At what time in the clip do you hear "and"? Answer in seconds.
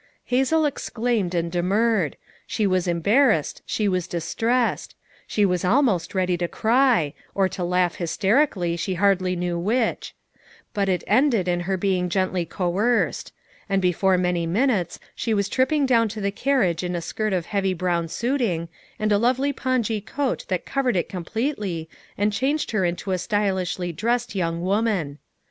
1.35-1.51, 13.69-13.79, 18.97-19.11, 22.17-22.33